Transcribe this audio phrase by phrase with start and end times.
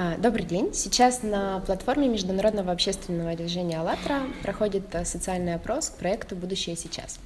[0.00, 0.72] А, добрый день.
[0.74, 7.18] Сейчас на платформе международного общественного движения «АЛЛАТРА» проходит а, социальный опрос к проекту «Будущее сейчас».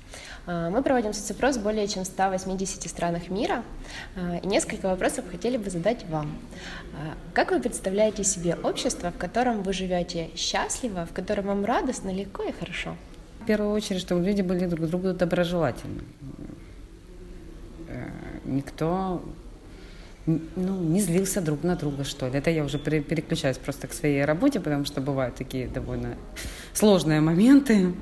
[0.47, 3.63] А, мы проводим соцопрос в более чем 180 странах мира,
[4.43, 6.35] и несколько вопросов хотели бы задать вам.
[7.35, 12.43] Как вы представляете себе общество, в котором вы живете счастливо, в котором вам радостно, легко
[12.43, 12.97] и хорошо?
[13.41, 16.05] В первую очередь, чтобы люди были друг другу доброжелательны.
[17.89, 18.09] Э,
[18.47, 19.21] никто
[20.27, 22.39] ну, не злился друг на друга, что ли.
[22.39, 26.17] Это я уже переключаюсь просто к своей работе, потому что бывают такие довольно
[26.75, 27.95] сложные моменты.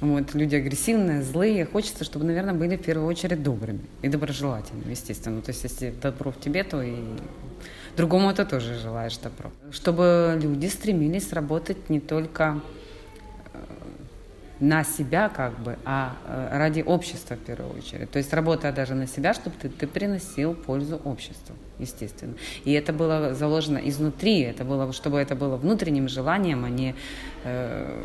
[0.00, 1.66] Вот, люди агрессивные, злые.
[1.66, 5.42] Хочется, чтобы, наверное, были в первую очередь добрыми и доброжелательными, естественно.
[5.42, 6.96] То есть, если добро в тебе, то и
[7.96, 9.50] другому это тоже желаешь добро.
[9.70, 12.60] Чтобы люди стремились работать не только
[14.60, 18.10] на себя как бы, а э, ради общества в первую очередь.
[18.10, 22.34] То есть работая даже на себя, чтобы ты, ты приносил пользу обществу, естественно.
[22.64, 26.94] И это было заложено изнутри, это было, чтобы это было внутренним желанием, а не
[27.44, 28.02] э,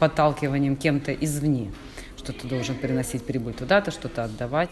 [0.00, 1.70] подталкиванием кем-то извне,
[2.16, 4.70] что ты должен приносить прибыль туда-то, что-то отдавать.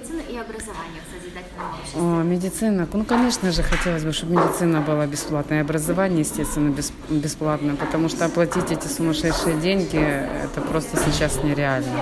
[0.00, 2.00] Медицину и образование в созидательном обществе?
[2.00, 2.88] О, медицина.
[2.90, 6.74] Ну, конечно же, хотелось бы, чтобы медицина была бесплатной, и образование, естественно,
[7.10, 12.00] бесплатное, потому что оплатить эти сумасшедшие деньги, это просто сейчас нереально.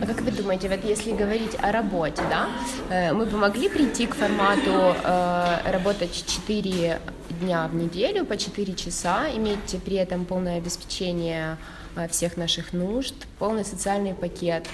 [0.00, 2.48] А как вы думаете, вот если говорить о работе, да,
[2.90, 7.00] э, мы бы могли прийти к формату э, работать 4
[7.40, 11.56] дня в неделю по 4 часа, иметь при этом полное обеспечение
[11.94, 14.66] э, всех наших нужд, полный социальный пакет,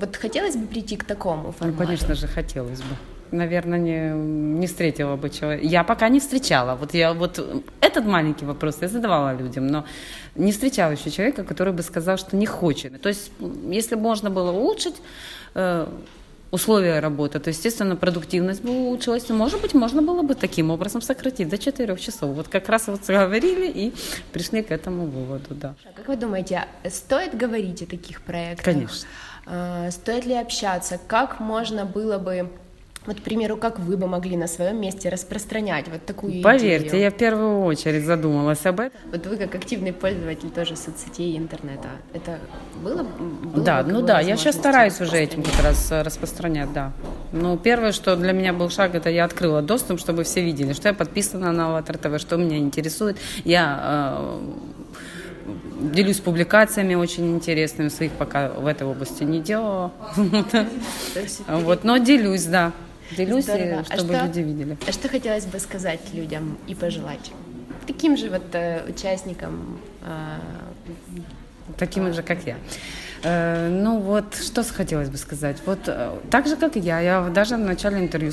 [0.00, 1.80] вот хотелось бы прийти к такому ну, формату?
[1.80, 2.96] Ну, конечно же, хотелось бы.
[3.32, 4.10] Наверное, не,
[4.58, 5.66] не встретила бы человека.
[5.66, 6.74] Я пока не встречала.
[6.74, 7.38] Вот я вот
[7.80, 9.84] этот маленький вопрос я задавала людям, но
[10.34, 13.00] не встречала еще человека, который бы сказал, что не хочет.
[13.00, 13.30] То есть,
[13.70, 14.96] если бы можно было улучшить
[15.54, 15.86] э,
[16.50, 19.30] условия работы, то, естественно, продуктивность бы улучшилась.
[19.30, 22.34] И, может быть, можно было бы таким образом сократить до 4 часов.
[22.34, 23.94] Вот как раз вот говорили и
[24.32, 25.74] пришли к этому выводу, да.
[25.84, 28.64] А как вы думаете, стоит говорить о таких проектах?
[28.64, 29.08] Конечно.
[29.46, 30.98] А, стоит ли общаться?
[31.06, 32.50] Как можно было бы
[33.06, 37.02] вот, к примеру, как вы бы могли на своем месте распространять вот такую Поверьте, идею?
[37.04, 39.00] я в первую очередь задумалась об этом.
[39.10, 42.38] Вот вы как активный пользователь тоже соцсетей и интернета, это
[42.82, 43.02] было?
[43.02, 46.92] было да, ну да, я сейчас стараюсь уже этим как раз э, распространять, да.
[47.32, 50.88] Ну, первое, что для меня был шаг, это я открыла доступ, чтобы все видели, что
[50.88, 53.16] я подписана на АЛЛАТРА ТВ, что меня интересует.
[53.44, 54.40] Я э,
[55.80, 59.92] делюсь публикациями очень интересными, своих пока в этой области не делала.
[61.48, 62.72] Вот, но делюсь, да.
[63.16, 63.84] Делюсь, Здорово.
[63.88, 64.76] А чтобы а что, люди видели.
[64.86, 67.32] А что хотелось бы сказать людям и пожелать?
[67.86, 69.80] Таким же вот э, участникам.
[70.02, 70.38] Э,
[71.76, 72.56] Таким же, как я.
[73.22, 75.58] Э, ну вот, что хотелось бы сказать.
[75.66, 78.32] Вот э, так же, как и я, я даже в начале интервью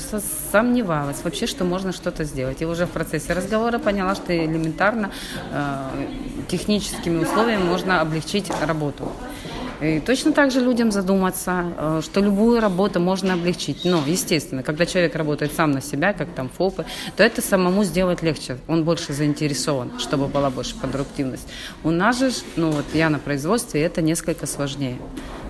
[0.52, 2.62] сомневалась вообще, что можно что-то сделать.
[2.62, 5.10] И уже в процессе разговора поняла, что элементарно
[5.52, 5.88] э,
[6.48, 9.12] техническими условиями можно облегчить работу.
[9.80, 13.84] И точно так же людям задуматься, э, что любую работу можно облегчить.
[13.84, 16.84] Но, естественно, когда человек работает сам на себя, как там ФОПы,
[17.16, 18.58] то это самому сделать легче.
[18.66, 21.46] Он больше заинтересован, чтобы была больше продуктивность.
[21.84, 24.98] У нас же, ну вот я на производстве, это несколько сложнее.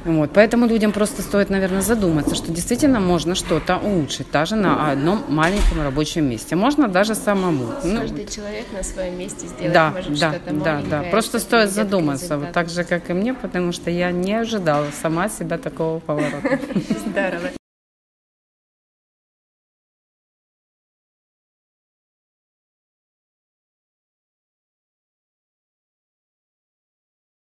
[0.09, 5.23] Вот, поэтому людям просто стоит, наверное, задуматься, что действительно можно что-то улучшить, даже на одном
[5.29, 6.57] маленьком рабочем месте.
[6.57, 7.67] Можно даже самому.
[7.85, 11.03] Ну, Каждый человек на своем месте сделать да, может да, что-то да, да.
[11.11, 15.29] Просто стоит задуматься, вот так же, как и мне, потому что я не ожидала сама
[15.29, 16.59] себя такого поворота.
[17.07, 17.51] Здорово.